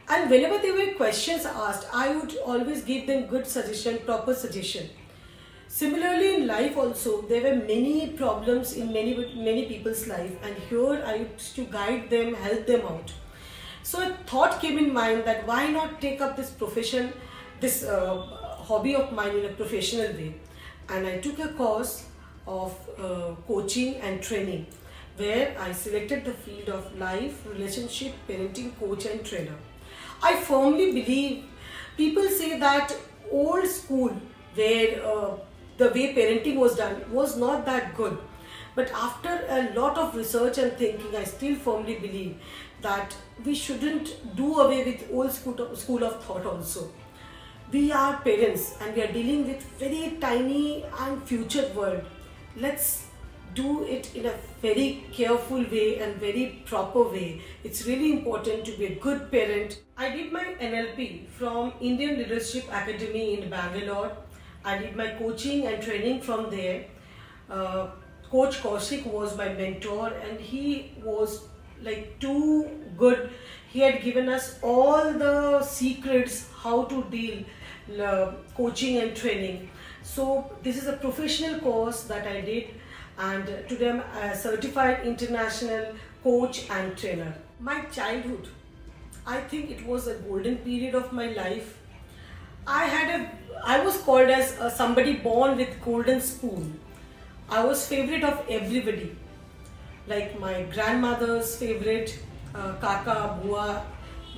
And 0.09 0.30
whenever 0.30 0.59
there 0.59 0.73
were 0.73 0.95
questions 0.95 1.45
asked, 1.45 1.87
I 1.92 2.16
would 2.16 2.35
always 2.38 2.83
give 2.83 3.07
them 3.07 3.26
good 3.26 3.47
suggestion, 3.47 3.99
proper 4.07 4.35
suggestion. 4.35 4.88
Similarly, 5.68 6.34
in 6.37 6.46
life 6.46 6.76
also, 6.78 7.20
there 7.22 7.42
were 7.42 7.54
many 7.54 8.08
problems 8.08 8.72
in 8.75 8.92
many 8.92 9.14
many 9.37 9.66
people's 9.66 10.06
life, 10.08 10.37
and 10.42 10.56
here 10.70 11.02
I 11.04 11.16
used 11.16 11.54
to 11.56 11.64
guide 11.64 12.08
them, 12.10 12.34
help 12.34 12.66
them 12.66 12.87
out. 12.87 13.12
So 13.82 14.00
a 14.02 14.08
thought 14.30 14.60
came 14.62 14.78
in 14.78 14.92
mind 14.92 15.25
that 15.25 15.46
why 15.46 15.66
not 15.68 16.00
take 16.00 16.22
up 16.22 16.37
this 16.37 16.50
profession, 16.50 17.12
this 17.60 17.84
uh, 17.84 18.16
hobby 18.70 18.94
of 18.96 19.12
mine 19.12 19.37
in 19.37 19.44
a 19.44 19.52
professional 19.60 20.12
way. 20.20 20.34
And 20.88 21.06
I 21.06 21.18
took 21.18 21.38
a 21.38 21.48
course 21.48 22.06
of 22.46 22.75
uh, 22.98 23.34
coaching 23.46 23.96
and 23.96 24.22
training 24.22 24.66
where 25.18 25.54
I 25.60 25.72
selected 25.72 26.25
the 26.25 26.32
field 26.32 26.68
of 26.70 26.98
life, 26.98 27.46
relationship, 27.46 28.14
parenting 28.28 28.72
coach 28.78 29.04
and 29.04 29.25
trainer. 29.25 29.56
I 30.22 30.37
firmly 30.37 30.92
believe 30.92 31.44
people 31.96 32.28
say 32.28 32.58
that 32.58 32.96
old 33.30 33.66
school 33.66 34.16
where 34.54 35.04
uh, 35.04 35.37
the 35.78 35.88
way 35.90 36.14
parenting 36.14 36.56
was 36.56 36.76
done 36.76 37.02
was 37.11 37.37
not 37.37 37.64
that 37.66 37.97
good. 37.97 38.18
But 38.75 38.90
after 38.92 39.44
a 39.49 39.73
lot 39.75 39.97
of 39.97 40.14
research 40.14 40.58
and 40.58 40.73
thinking, 40.73 41.16
I 41.16 41.25
still 41.25 41.56
firmly 41.56 41.97
believe 41.97 42.37
that 42.82 43.16
we 43.44 43.54
shouldn't 43.54 44.37
do 44.37 44.61
away 44.61 44.85
with 44.85 45.08
old 45.12 45.32
school, 45.32 46.04
of 46.04 46.23
thought 46.23 46.47
also. 46.47 46.90
We 47.73 47.90
are 47.92 48.18
parents 48.18 48.76
and 48.80 48.94
we 48.94 49.02
are 49.02 49.12
dealing 49.12 49.47
with 49.47 49.62
very 49.78 50.16
tiny 50.20 50.85
and 51.00 51.23
future 51.25 51.68
world. 51.75 52.02
Let's 52.56 53.06
do 53.54 53.85
it 53.85 54.14
in 54.14 54.26
a 54.26 54.35
very 54.62 55.04
careful 55.12 55.64
way 55.64 55.99
and 55.99 56.14
very 56.16 56.62
proper 56.64 57.02
way. 57.02 57.42
It's 57.64 57.87
really 57.87 58.12
important 58.12 58.64
to 58.66 58.73
be 58.73 58.87
a 58.87 58.94
good 58.94 59.30
parent. 59.30 59.82
I 59.97 60.11
did 60.11 60.32
my 60.32 60.44
NLP 60.61 61.28
from 61.30 61.73
Indian 61.80 62.18
Leadership 62.18 62.64
Academy 62.68 63.40
in 63.40 63.50
Bangalore. 63.50 64.12
I 64.64 64.78
did 64.78 64.96
my 64.96 65.10
coaching 65.12 65.66
and 65.66 65.82
training 65.82 66.20
from 66.20 66.50
there. 66.50 66.84
Uh, 67.50 67.88
Coach 68.30 68.60
Kaushik 68.62 69.06
was 69.06 69.36
my 69.36 69.48
mentor 69.48 70.08
and 70.08 70.40
he 70.40 70.92
was 71.02 71.46
like 71.82 72.18
too 72.20 72.68
good. 72.96 73.30
He 73.68 73.80
had 73.80 74.02
given 74.02 74.28
us 74.28 74.58
all 74.62 75.12
the 75.12 75.62
secrets 75.62 76.46
how 76.62 76.84
to 76.84 77.04
deal 77.04 77.44
uh, 78.02 78.32
coaching 78.56 78.98
and 78.98 79.16
training. 79.16 79.70
So 80.02 80.50
this 80.62 80.76
is 80.76 80.86
a 80.86 80.94
professional 80.94 81.60
course 81.60 82.02
that 82.04 82.26
i 82.26 82.40
did 82.40 82.68
and 83.18 83.46
today 83.68 83.90
i'm 83.90 84.00
a 84.22 84.36
certified 84.36 85.06
international 85.06 85.94
coach 86.22 86.68
and 86.70 86.96
trainer. 86.96 87.34
My 87.60 87.80
childhood 87.96 88.48
i 89.26 89.40
think 89.40 89.70
it 89.70 89.84
was 89.86 90.06
a 90.06 90.14
golden 90.14 90.56
period 90.58 90.94
of 90.94 91.12
my 91.12 91.26
life 91.32 91.77
i 92.76 92.84
had 92.94 93.08
a 93.14 93.18
i 93.75 93.78
was 93.84 93.96
called 94.08 94.30
as 94.30 94.52
a, 94.60 94.70
somebody 94.70 95.14
born 95.28 95.56
with 95.56 95.72
golden 95.84 96.20
spoon 96.20 96.66
i 97.50 97.64
was 97.64 97.87
favorite 97.92 98.25
of 98.25 98.44
everybody 98.58 99.10
like 100.08 100.38
my 100.40 100.62
grandmother's 100.75 101.56
favorite, 101.56 102.18
uh, 102.54 102.75
Kaka, 102.80 103.38
Bua, 103.42 103.84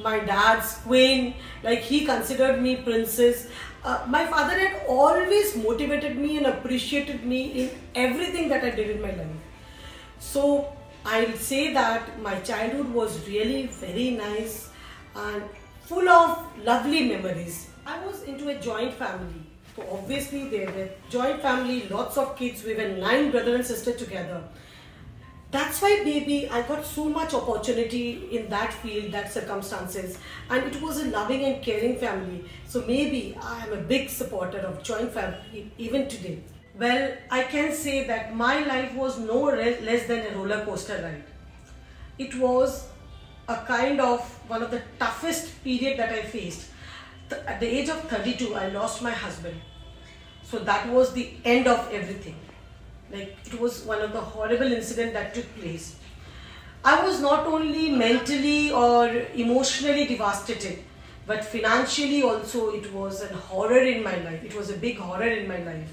my 0.02 0.18
dad's 0.20 0.75
queen, 0.78 1.34
like 1.62 1.80
he 1.80 2.04
considered 2.04 2.60
me 2.60 2.76
princess. 2.76 3.49
Uh, 3.84 4.04
my 4.08 4.26
father 4.26 4.58
had 4.58 4.82
always 4.88 5.56
motivated 5.56 6.16
me 6.18 6.38
and 6.38 6.46
appreciated 6.46 7.25
me 7.25 7.42
in 7.62 7.70
everything 7.94 8.49
that 8.49 8.64
I 8.64 8.70
did 8.70 8.90
in 8.90 9.00
my 9.00 9.12
life. 9.12 9.37
So 10.18 10.72
I'll 11.04 11.32
say 11.37 11.72
that 11.75 12.20
my 12.20 12.40
childhood 12.40 12.92
was 12.92 13.26
really 13.28 13.66
very 13.68 14.10
nice 14.12 14.70
and 15.16 15.42
full 15.82 16.08
of 16.08 16.44
lovely 16.64 17.08
memories. 17.08 17.69
I 17.87 18.04
was 18.06 18.22
into 18.25 18.49
a 18.49 18.58
joint 18.60 18.94
family. 18.94 19.42
So 19.76 19.87
obviously 19.92 20.49
there 20.49 20.70
were 20.70 20.88
joint 21.08 21.40
family, 21.40 21.88
lots 21.88 22.16
of 22.16 22.37
kids. 22.37 22.64
We 22.64 22.75
were 22.75 22.88
nine 22.88 23.30
brother 23.30 23.54
and 23.54 23.64
sister 23.64 23.92
together 23.92 24.42
that's 25.50 25.82
why 25.82 26.02
maybe 26.04 26.49
I 26.49 26.62
got 26.62 26.87
so 26.87 27.08
much 27.08 27.34
opportunity 27.34 28.28
in 28.30 28.49
that 28.50 28.72
field, 28.72 29.12
that 29.12 29.32
circumstances, 29.32 30.18
and 30.49 30.64
it 30.64 30.80
was 30.80 31.00
a 31.00 31.06
loving 31.06 31.44
and 31.44 31.62
caring 31.62 31.96
family. 31.96 32.44
So 32.66 32.84
maybe 32.87 33.37
I 33.42 33.66
am 33.66 33.72
a 33.72 33.76
big 33.76 34.10
supporter 34.10 34.58
of 34.58 34.82
joint 34.82 35.10
family 35.10 35.72
even 35.76 36.08
today. 36.08 36.38
Well, 36.78 37.14
I 37.30 37.42
can 37.42 37.72
say 37.72 38.06
that 38.06 38.37
my 38.37 38.64
life 38.64 38.94
was 38.94 39.18
no 39.18 39.42
less 39.42 40.06
than 40.06 40.26
a 40.26 40.38
roller 40.38 40.64
coaster 40.64 41.02
ride. 41.02 41.25
It 42.16 42.37
was 42.37 42.87
a 43.49 43.56
kind 43.56 44.00
of 44.00 44.20
one 44.49 44.62
of 44.62 44.70
the 44.70 44.82
toughest 45.00 45.64
period 45.64 45.99
that 45.99 46.10
I 46.10 46.22
faced. 46.22 46.69
At 47.32 47.60
the 47.60 47.66
age 47.66 47.88
of 47.88 48.00
32, 48.02 48.54
I 48.54 48.68
lost 48.68 49.02
my 49.02 49.10
husband. 49.10 49.60
So 50.42 50.58
that 50.58 50.88
was 50.88 51.12
the 51.12 51.30
end 51.44 51.66
of 51.68 51.92
everything 51.92 52.37
like 53.12 53.37
it 53.44 53.60
was 53.60 53.84
one 53.84 54.00
of 54.00 54.12
the 54.12 54.20
horrible 54.20 54.72
incident 54.72 55.12
that 55.14 55.34
took 55.34 55.46
place. 55.56 55.96
I 56.84 57.04
was 57.04 57.20
not 57.20 57.46
only 57.46 57.90
mentally 57.90 58.72
or 58.72 59.08
emotionally 59.34 60.06
devastated, 60.06 60.78
but 61.26 61.44
financially 61.44 62.22
also 62.22 62.70
it 62.70 62.92
was 62.92 63.22
a 63.22 63.34
horror 63.34 63.82
in 63.82 64.02
my 64.02 64.16
life. 64.22 64.42
It 64.44 64.54
was 64.54 64.70
a 64.70 64.76
big 64.76 64.96
horror 64.96 65.28
in 65.28 65.46
my 65.46 65.58
life. 65.58 65.92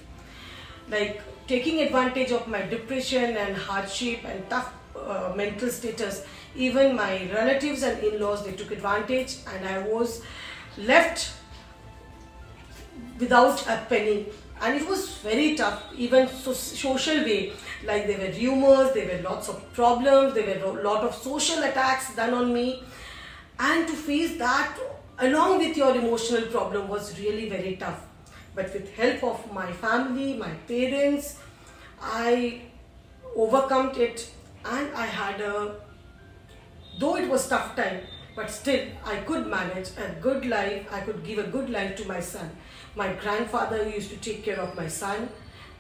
Like 0.89 1.21
taking 1.47 1.81
advantage 1.81 2.31
of 2.31 2.47
my 2.47 2.61
depression 2.61 3.35
and 3.35 3.57
hardship 3.57 4.23
and 4.23 4.49
tough 4.49 4.73
uh, 4.95 5.33
mental 5.35 5.69
status. 5.69 6.25
Even 6.55 6.95
my 6.95 7.29
relatives 7.33 7.83
and 7.83 8.01
in-laws, 8.03 8.45
they 8.45 8.53
took 8.53 8.71
advantage 8.71 9.37
and 9.53 9.67
I 9.67 9.79
was 9.79 10.21
left 10.77 11.33
without 13.19 13.65
a 13.67 13.85
penny. 13.89 14.27
And 14.59 14.75
it 14.75 14.87
was 14.87 15.17
very 15.17 15.55
tough 15.55 15.83
even 15.95 16.27
so 16.27 16.53
social 16.53 17.17
way. 17.17 17.53
Like 17.85 18.07
there 18.07 18.17
were 18.17 18.33
rumors 18.33 18.93
there 18.93 19.07
were 19.07 19.21
lots 19.29 19.49
of 19.49 19.71
problems 19.73 20.33
there 20.33 20.47
were 20.47 20.79
a 20.79 20.83
lot 20.83 21.03
of 21.03 21.13
social 21.13 21.63
attacks 21.63 22.15
done 22.15 22.33
on 22.33 22.53
me. 22.53 22.83
And 23.59 23.87
to 23.87 23.93
face 23.93 24.37
that 24.37 24.77
along 25.19 25.59
with 25.59 25.77
your 25.77 25.95
emotional 25.95 26.43
problem 26.43 26.87
was 26.87 27.19
really 27.19 27.49
very 27.49 27.75
tough. 27.75 28.01
But 28.55 28.73
with 28.73 28.93
help 28.95 29.23
of 29.23 29.53
my 29.53 29.71
family 29.71 30.33
my 30.35 30.51
parents 30.67 31.37
i 32.01 32.61
overcome 33.35 33.91
it. 33.95 34.31
And 34.65 34.91
i 34.95 35.05
had 35.05 35.39
a 35.41 35.75
though 36.99 37.15
it 37.15 37.29
was 37.29 37.47
tough 37.47 37.75
time 37.75 38.01
but 38.37 38.51
still 38.51 38.85
I 39.03 39.17
could 39.27 39.47
manage 39.47 39.89
a 39.97 40.07
good 40.21 40.45
life. 40.45 40.87
I 40.91 41.01
could 41.01 41.23
give 41.23 41.39
a 41.39 41.47
good 41.55 41.71
life 41.71 41.95
to 41.97 42.07
my 42.07 42.19
son. 42.19 42.51
My 42.95 43.11
grandfather 43.13 43.89
used 43.89 44.11
to 44.11 44.17
take 44.17 44.43
care 44.43 44.59
of 44.59 44.75
my 44.75 44.87
son. 44.87 45.29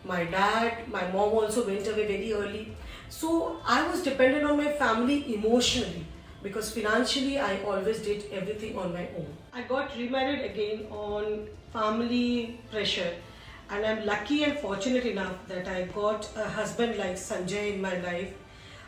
My 0.03 0.23
dad, 0.23 0.89
my 0.91 1.03
mom 1.11 1.33
also 1.41 1.65
went 1.67 1.87
away 1.87 2.07
very 2.07 2.33
early. 2.33 2.75
So 3.09 3.57
I 3.63 3.87
was 3.87 4.01
dependent 4.01 4.45
on 4.45 4.57
my 4.57 4.71
family 4.71 5.35
emotionally 5.35 6.05
because 6.41 6.71
financially 6.73 7.37
I 7.39 7.59
always 7.61 7.99
did 7.99 8.25
everything 8.31 8.75
on 8.77 8.91
my 8.91 9.07
own. 9.17 9.27
I 9.53 9.61
got 9.61 9.95
remarried 9.95 10.41
again 10.49 10.87
on 10.89 11.47
family 11.71 12.59
pressure 12.71 13.13
and 13.69 13.85
I'm 13.85 14.03
lucky 14.05 14.45
and 14.45 14.57
fortunate 14.57 15.05
enough 15.05 15.35
that 15.47 15.67
I 15.67 15.83
got 15.99 16.27
a 16.35 16.49
husband 16.49 16.97
like 16.97 17.17
Sanjay 17.17 17.75
in 17.75 17.81
my 17.81 17.97
life, 17.99 18.33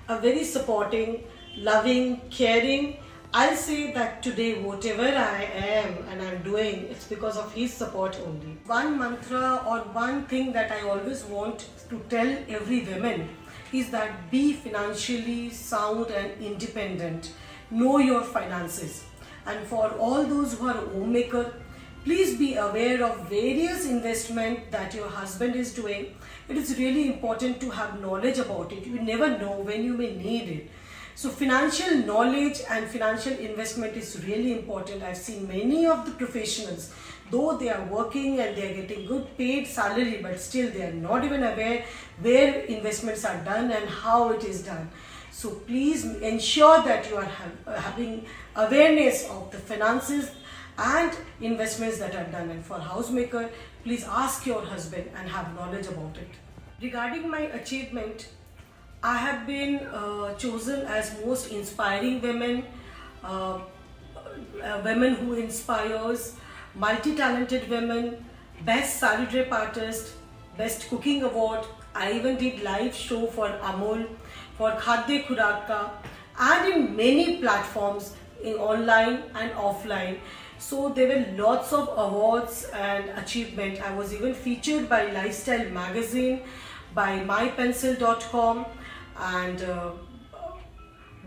a 0.08 0.20
very 0.20 0.44
supporting, 0.44 1.24
loving, 1.56 2.22
caring 2.32 2.98
I'll 3.32 3.56
say 3.56 3.92
that 3.94 4.24
today, 4.24 4.60
whatever 4.60 5.04
I 5.04 5.44
am 5.44 6.04
and 6.10 6.20
I'm 6.20 6.42
doing, 6.42 6.88
it's 6.90 7.06
because 7.06 7.38
of 7.38 7.54
his 7.54 7.72
support 7.72 8.20
only. 8.26 8.58
One 8.66 8.98
mantra 8.98 9.64
or 9.68 9.82
one 9.94 10.26
thing 10.26 10.52
that 10.54 10.72
I 10.72 10.82
always 10.82 11.24
want 11.26 11.70
to 11.90 12.00
tell 12.10 12.28
every 12.50 12.80
woman 12.86 13.30
is 13.72 13.92
that 13.92 14.32
be 14.32 14.54
financially 14.54 15.52
sound 15.52 16.10
and 16.10 16.42
independent. 16.42 17.34
Know 17.70 18.00
your 18.00 18.24
finances. 18.24 19.04
And 19.46 19.64
for 19.68 19.92
all 20.00 20.24
those 20.24 20.56
who 20.58 20.68
are 20.68 20.74
homemaker, 20.74 21.54
please 22.04 22.36
be 22.36 22.56
aware 22.56 23.04
of 23.04 23.30
various 23.30 23.86
investment 23.86 24.72
that 24.72 24.96
your 24.96 25.08
husband 25.08 25.56
is 25.56 25.72
doing. 25.72 26.16
It 26.48 26.58
is 26.58 26.80
really 26.80 27.06
important 27.06 27.62
to 27.62 27.70
have 27.70 28.02
knowledge 28.02 28.40
about 28.40 28.72
it. 28.74 28.88
You 28.88 29.00
never 29.04 29.38
know 29.38 29.60
when 29.60 29.84
you 29.84 29.94
may 29.94 30.16
need 30.16 30.50
it. 30.50 30.72
So 31.20 31.28
financial 31.28 31.98
knowledge 31.98 32.62
and 32.70 32.88
financial 32.88 33.34
investment 33.34 33.98
is 33.98 34.24
really 34.26 34.54
important. 34.54 35.04
I've 35.04 35.18
seen 35.18 35.50
many 35.50 35.86
of 35.86 36.06
the 36.06 36.12
professionals, 36.12 36.94
though 37.30 37.58
they 37.58 37.68
are 37.68 37.84
working 37.88 38.40
and 38.40 38.56
they 38.56 38.72
are 38.72 38.76
getting 38.82 39.06
good 39.06 39.28
paid 39.38 39.68
salary, 39.68 40.20
but 40.24 40.40
still 40.40 40.72
they 40.72 40.84
are 40.84 40.94
not 40.94 41.26
even 41.26 41.44
aware 41.44 41.84
where 42.22 42.62
investments 42.62 43.26
are 43.26 43.36
done 43.44 43.70
and 43.70 43.90
how 43.90 44.30
it 44.30 44.46
is 44.46 44.62
done. 44.62 44.90
So 45.30 45.50
please 45.50 46.06
ensure 46.06 46.84
that 46.84 47.10
you 47.10 47.18
are 47.18 47.32
having 47.66 48.26
awareness 48.56 49.30
of 49.30 49.52
the 49.52 49.58
finances 49.58 50.32
and 50.78 51.12
investments 51.42 51.98
that 51.98 52.16
are 52.16 52.32
done. 52.32 52.50
And 52.50 52.64
for 52.64 52.78
housemaker, 52.78 53.50
please 53.84 54.06
ask 54.06 54.46
your 54.46 54.62
husband 54.62 55.12
and 55.18 55.28
have 55.28 55.54
knowledge 55.54 55.88
about 55.88 56.16
it. 56.16 56.30
Regarding 56.82 57.30
my 57.30 57.42
achievement, 57.42 58.30
I 59.02 59.16
have 59.16 59.48
been 59.48 59.78
uh, 59.78 60.34
chosen 60.34 60.82
as 60.82 61.16
most 61.26 61.52
inspiring 61.54 62.22
women, 62.22 62.66
uh, 63.24 63.60
uh, 64.62 64.82
women 64.84 65.16
who 65.16 65.36
inspires, 65.36 66.36
multi-talented 66.76 67.70
women, 67.70 68.26
best 68.66 69.00
sari 69.00 69.26
drape 69.28 69.54
artist, 69.54 70.16
best 70.58 70.90
cooking 70.90 71.24
award. 71.24 71.66
I 71.96 72.12
even 72.12 72.36
did 72.38 72.62
live 72.62 72.94
show 72.94 73.28
for 73.28 73.48
Amul, 73.64 74.06
for 74.58 74.72
Khadde 74.72 75.26
Khuraka, 75.28 75.92
and 76.38 76.74
in 76.74 76.96
many 76.98 77.38
platforms 77.38 78.16
in 78.44 78.56
online 78.56 79.24
and 79.34 79.52
offline. 79.52 80.18
So 80.58 80.90
there 80.90 81.08
were 81.08 81.26
lots 81.42 81.72
of 81.72 81.88
awards 81.96 82.66
and 82.74 83.10
achievement. 83.18 83.82
I 83.82 83.96
was 83.96 84.14
even 84.14 84.34
featured 84.34 84.90
by 84.90 85.10
Lifestyle 85.14 85.70
magazine, 85.70 86.42
by 86.94 87.20
mypencil.com 87.20 88.66
and 89.20 89.62
uh, 89.64 89.92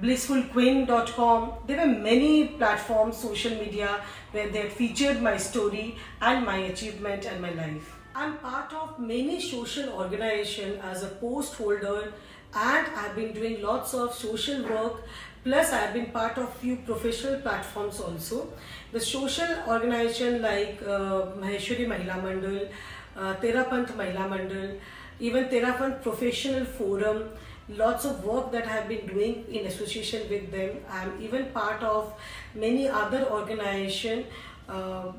blissfulqueen.com. 0.00 1.52
There 1.66 1.86
were 1.86 1.92
many 1.92 2.48
platforms, 2.48 3.16
social 3.16 3.52
media, 3.52 4.00
where 4.32 4.48
they 4.48 4.68
featured 4.68 5.22
my 5.22 5.36
story 5.36 5.96
and 6.20 6.44
my 6.44 6.56
achievement 6.56 7.26
and 7.26 7.40
my 7.40 7.50
life. 7.50 7.96
I'm 8.14 8.36
part 8.38 8.72
of 8.74 8.98
many 8.98 9.40
social 9.40 9.90
organization 9.90 10.78
as 10.82 11.02
a 11.02 11.08
post 11.08 11.54
holder 11.54 12.12
and 12.54 12.86
I've 12.94 13.16
been 13.16 13.32
doing 13.32 13.62
lots 13.62 13.94
of 13.94 14.14
social 14.14 14.62
work 14.64 15.02
plus 15.44 15.72
I've 15.72 15.94
been 15.94 16.06
part 16.06 16.36
of 16.38 16.52
few 16.56 16.76
professional 16.76 17.40
platforms 17.40 18.00
also. 18.00 18.52
The 18.92 19.00
social 19.00 19.48
organization 19.66 20.42
like 20.42 20.80
uh, 20.82 21.32
Maheshwari 21.40 21.86
Mahila 21.86 22.22
Mandal, 22.22 22.68
uh, 23.16 23.34
Terapanth 23.36 23.92
Mahila 23.92 24.28
Mandal, 24.28 24.78
even 25.18 25.46
Terapanth 25.46 26.02
Professional 26.02 26.64
Forum, 26.64 27.30
lots 27.76 28.04
of 28.04 28.24
work 28.24 28.52
that 28.52 28.66
I 28.66 28.70
have 28.70 28.88
been 28.88 29.06
doing 29.06 29.44
in 29.50 29.66
association 29.66 30.28
with 30.28 30.50
them. 30.50 30.78
I'm 30.90 31.20
even 31.20 31.46
part 31.46 31.82
of 31.82 32.12
many 32.54 32.88
other 32.88 33.26
organization 33.30 34.26
uh, 34.68 35.12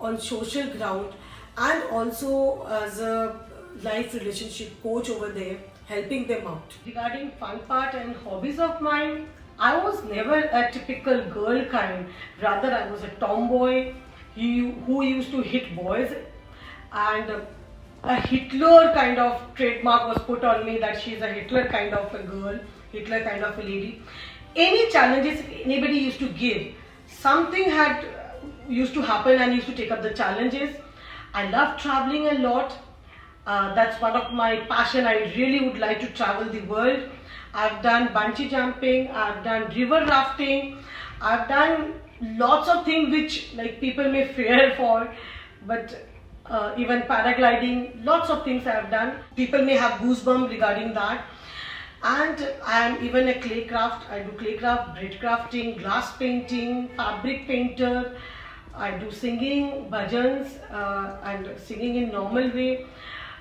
on 0.00 0.18
social 0.20 0.66
ground 0.70 1.12
and 1.56 1.84
also 1.90 2.66
as 2.66 3.00
a 3.00 3.36
life 3.82 4.14
relationship 4.14 4.82
coach 4.82 5.10
over 5.10 5.28
there 5.28 5.58
helping 5.86 6.26
them 6.26 6.46
out. 6.46 6.72
Regarding 6.86 7.30
fun 7.32 7.60
part 7.60 7.94
and 7.94 8.16
hobbies 8.16 8.58
of 8.58 8.80
mine, 8.80 9.28
I 9.58 9.76
was 9.84 10.02
never 10.04 10.38
a 10.38 10.70
typical 10.72 11.24
girl 11.30 11.64
kind. 11.66 12.06
Rather, 12.40 12.72
I 12.72 12.90
was 12.90 13.02
a 13.04 13.08
tomboy 13.20 13.94
who 14.34 15.02
used 15.02 15.30
to 15.30 15.42
hit 15.42 15.76
boys 15.76 16.12
and 16.92 17.32
a 18.04 18.20
Hitler 18.20 18.92
kind 18.94 19.18
of 19.18 19.40
trademark 19.54 20.08
was 20.08 20.24
put 20.24 20.44
on 20.44 20.66
me 20.66 20.78
that 20.78 21.00
she's 21.00 21.22
a 21.22 21.28
Hitler 21.28 21.66
kind 21.68 21.94
of 21.94 22.12
a 22.14 22.22
girl, 22.22 22.58
Hitler 22.90 23.22
kind 23.22 23.44
of 23.44 23.58
a 23.58 23.62
lady. 23.62 24.02
Any 24.56 24.90
challenges 24.90 25.40
anybody 25.64 25.98
used 25.98 26.18
to 26.18 26.28
give, 26.28 26.74
something 27.06 27.70
had 27.70 28.04
used 28.68 28.94
to 28.94 29.02
happen 29.02 29.40
and 29.40 29.54
used 29.54 29.66
to 29.68 29.74
take 29.74 29.90
up 29.90 30.02
the 30.02 30.10
challenges. 30.10 30.76
I 31.32 31.48
love 31.50 31.78
traveling 31.80 32.26
a 32.28 32.34
lot. 32.34 32.76
Uh, 33.46 33.74
that's 33.74 34.00
one 34.00 34.12
of 34.12 34.32
my 34.32 34.56
passion. 34.66 35.06
I 35.06 35.32
really 35.36 35.68
would 35.68 35.78
like 35.78 36.00
to 36.00 36.08
travel 36.08 36.52
the 36.52 36.60
world. 36.62 37.08
I've 37.54 37.82
done 37.82 38.08
bungee 38.08 38.50
jumping, 38.50 39.08
I've 39.08 39.44
done 39.44 39.72
river 39.74 40.06
rafting, 40.06 40.78
I've 41.20 41.48
done 41.48 42.00
lots 42.20 42.68
of 42.68 42.84
things 42.84 43.10
which 43.10 43.52
like 43.54 43.78
people 43.78 44.10
may 44.10 44.26
fear 44.34 44.74
for, 44.76 45.12
but 45.66 45.94
uh, 46.52 46.74
even 46.76 47.02
paragliding, 47.02 48.04
lots 48.04 48.30
of 48.30 48.44
things 48.44 48.66
I 48.66 48.72
have 48.72 48.90
done. 48.90 49.14
People 49.36 49.64
may 49.64 49.76
have 49.76 50.00
goosebumps 50.00 50.50
regarding 50.50 50.92
that. 50.94 51.24
And 52.02 52.48
I 52.64 52.88
am 52.88 53.04
even 53.04 53.28
a 53.28 53.40
clay 53.40 53.64
craft. 53.64 54.10
I 54.10 54.20
do 54.20 54.32
clay 54.32 54.56
craft, 54.56 54.94
bread 54.94 55.18
crafting, 55.20 55.78
glass 55.78 56.16
painting, 56.16 56.88
fabric 56.96 57.46
painter. 57.46 58.16
I 58.74 58.90
do 58.98 59.10
singing, 59.10 59.88
bhajans 59.90 60.58
uh, 60.70 61.16
and 61.24 61.48
singing 61.58 61.96
in 61.96 62.12
normal 62.12 62.50
way. 62.50 62.86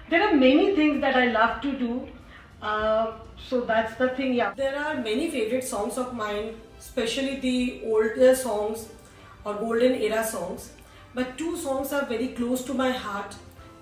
There 0.10 0.22
are 0.28 0.34
many 0.36 0.76
things 0.76 1.02
that 1.02 1.16
I 1.16 1.28
love 1.32 1.62
to 1.62 1.72
do. 1.72 2.08
Uh, 2.62 3.14
so 3.50 3.62
that's 3.62 3.96
the 3.96 4.10
thing, 4.10 4.36
yeah. 4.36 4.54
There 4.56 4.78
are 4.78 4.96
many 4.96 5.32
favorite 5.32 5.64
songs 5.64 5.98
of 5.98 6.14
mine, 6.14 6.56
especially 6.80 7.40
the 7.40 7.82
older 7.86 8.36
songs 8.36 8.90
or 9.44 9.56
golden 9.56 9.96
era 9.96 10.24
songs. 10.24 10.74
But 11.16 11.38
two 11.40 11.56
songs 11.58 11.94
are 11.94 12.06
very 12.10 12.28
close 12.38 12.68
to 12.68 12.74
my 12.74 12.92
heart 13.00 13.36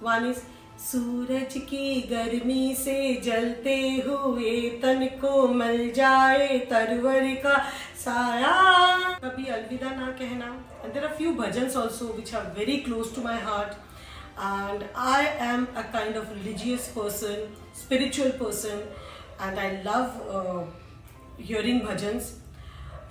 one 0.03 0.29
is 0.29 0.39
Suraj 0.81 1.53
ki 1.69 2.01
Garmi 2.09 2.75
Se 2.75 3.13
जलते 3.23 3.75
हुए 4.05 4.53
तन 4.83 5.05
को 5.21 5.47
मल 5.53 5.89
जाए 5.95 6.57
तरवर 6.69 7.33
का 7.43 7.57
साया 8.03 8.53
Kabhi 9.23 9.45
Alvida 9.45 9.89
Naa 9.95 10.07
Kehna. 10.19 10.45
And 10.83 10.93
there 10.93 11.05
are 11.05 11.15
few 11.17 11.33
bhajan 11.35 11.69
also 11.79 12.05
which 12.17 12.33
are 12.35 12.45
very 12.57 12.77
close 12.85 13.15
to 13.15 13.21
my 13.23 13.39
heart 13.43 13.73
and 14.39 14.83
I 14.97 15.25
am 15.49 15.65
a 15.75 15.81
kind 15.93 16.17
of 16.17 16.33
religious 16.33 16.87
person 16.97 17.47
spiritual 17.81 18.31
person 18.43 18.83
and 19.41 19.59
I 19.59 19.71
love 19.85 20.73
hearing 21.39 21.81
bhajans 21.81 22.31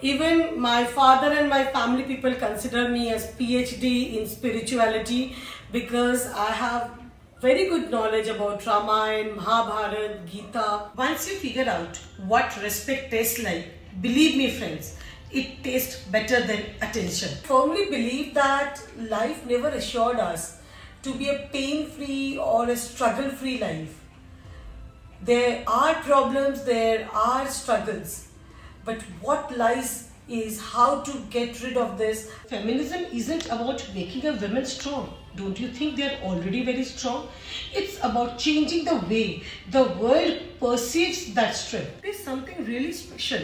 even 0.00 0.60
my 0.60 0.84
father 0.84 1.32
and 1.32 1.48
my 1.48 1.64
family 1.64 2.04
people 2.04 2.32
consider 2.34 2.88
me 2.88 3.10
as 3.10 3.32
PhD 3.32 4.16
in 4.16 4.28
spirituality 4.28 5.34
because 5.72 6.30
I 6.32 6.52
have 6.52 6.90
very 7.40 7.68
good 7.68 7.90
knowledge 7.90 8.28
about 8.28 8.64
Ramayana, 8.64 9.34
Mahabharata, 9.34 10.20
Gita. 10.26 10.90
Once 10.96 11.28
you 11.28 11.36
figure 11.36 11.68
out 11.68 11.96
what 12.26 12.56
respect 12.62 13.10
tastes 13.10 13.42
like, 13.42 13.66
believe 14.00 14.36
me 14.36 14.50
friends, 14.50 14.96
it 15.32 15.64
tastes 15.64 16.04
better 16.04 16.46
than 16.46 16.62
attention. 16.80 17.30
I 17.30 17.46
firmly 17.46 17.86
believe 17.86 18.34
that 18.34 18.80
life 18.96 19.44
never 19.46 19.68
assured 19.68 20.20
us 20.20 20.60
to 21.02 21.14
be 21.14 21.28
a 21.28 21.48
pain-free 21.52 22.38
or 22.38 22.68
a 22.68 22.76
struggle-free 22.76 23.58
life. 23.58 24.00
There 25.22 25.64
are 25.66 25.94
problems, 25.94 26.64
there 26.64 27.08
are 27.12 27.48
struggles 27.48 28.27
but 28.88 29.02
what 29.20 29.54
lies 29.54 30.08
is 30.28 30.58
how 30.58 31.00
to 31.00 31.12
get 31.30 31.62
rid 31.62 31.76
of 31.76 31.98
this. 31.98 32.30
Feminism 32.48 33.04
isn't 33.12 33.44
about 33.46 33.86
making 33.94 34.26
a 34.26 34.32
woman 34.32 34.64
strong. 34.64 35.12
Don't 35.36 35.60
you 35.60 35.68
think 35.68 35.96
they're 35.96 36.18
already 36.22 36.64
very 36.64 36.84
strong? 36.84 37.28
It's 37.74 37.98
about 37.98 38.38
changing 38.38 38.86
the 38.86 38.96
way 39.10 39.42
the 39.70 39.84
world 40.00 40.38
perceives 40.58 41.34
that 41.34 41.54
strength. 41.54 42.00
There's 42.00 42.18
something 42.18 42.64
really 42.64 42.92
special 42.92 43.42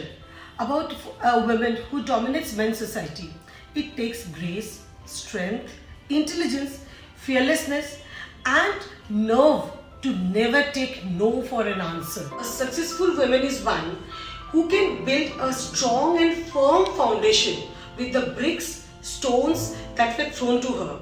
about 0.57 0.95
a 1.23 1.39
woman 1.41 1.75
who 1.91 2.03
dominates 2.03 2.55
men's 2.55 2.79
society. 2.79 3.29
It 3.75 3.95
takes 3.95 4.27
grace, 4.29 4.81
strength, 5.05 5.71
intelligence, 6.09 6.79
fearlessness, 7.17 7.99
and 8.47 8.81
nerve 9.09 9.71
to 10.01 10.15
never 10.15 10.63
take 10.71 11.03
no 11.05 11.41
for 11.43 11.67
an 11.67 11.81
answer. 11.81 12.29
A 12.39 12.43
successful 12.43 13.15
woman 13.17 13.41
is 13.41 13.63
one 13.63 13.97
who 14.55 14.69
can 14.69 15.03
build 15.03 15.31
a 15.41 15.51
strong 15.53 16.17
and 16.17 16.35
firm 16.47 16.85
foundation 16.93 17.55
with 17.97 18.13
the 18.13 18.21
bricks, 18.37 18.87
stones 19.03 19.75
that 19.95 20.17
were 20.17 20.29
thrown 20.31 20.61
to 20.61 20.73
her. 20.75 20.93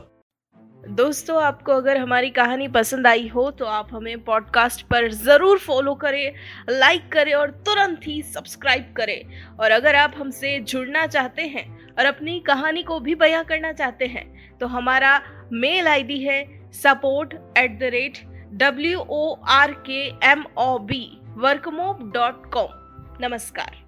दोस्तों 0.95 1.41
आपको 1.41 1.71
अगर 1.71 1.97
हमारी 1.97 2.29
कहानी 2.29 2.67
पसंद 2.67 3.07
आई 3.07 3.27
हो 3.27 3.49
तो 3.59 3.65
आप 3.65 3.89
हमें 3.93 4.23
पॉडकास्ट 4.23 4.81
पर 4.87 5.07
ज़रूर 5.11 5.59
फॉलो 5.59 5.93
करें 5.95 6.33
लाइक 6.69 7.07
करें 7.13 7.33
और 7.33 7.51
तुरंत 7.67 8.07
ही 8.07 8.21
सब्सक्राइब 8.33 8.93
करें 8.97 9.57
और 9.59 9.71
अगर 9.71 9.95
आप 9.95 10.13
हमसे 10.17 10.59
जुड़ना 10.61 11.05
चाहते 11.07 11.47
हैं 11.47 11.65
और 11.97 12.05
अपनी 12.05 12.39
कहानी 12.47 12.83
को 12.83 12.99
भी 12.99 13.15
बयां 13.15 13.43
करना 13.43 13.71
चाहते 13.73 14.05
हैं 14.17 14.27
तो 14.59 14.67
हमारा 14.67 15.19
मेल 15.55 15.87
आईडी 15.87 16.21
है 16.23 16.43
support 16.83 17.33
at 17.57 17.79
the 17.79 17.93
rate 17.93 18.23
W 18.61 18.99
O 18.99 19.25
R 19.53 19.81
K 19.89 20.05
M 20.31 20.45
O 20.59 20.77
B 20.87 21.05
workmob 21.37 22.11
dot 22.13 22.51
com 22.53 22.82
नमस्कार। 23.23 23.82